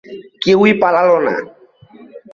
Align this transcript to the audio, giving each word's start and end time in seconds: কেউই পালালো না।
কেউই 0.41 0.71
পালালো 0.73 1.17
না। 1.19 1.35